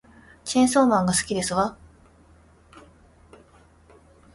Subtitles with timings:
[0.43, 1.77] チェーンソーマンが好きですわ